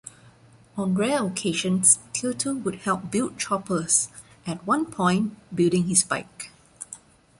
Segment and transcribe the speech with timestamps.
[0.77, 4.09] On rare occasions, Teutul would help build choppers,
[4.47, 6.49] at one point building his bike.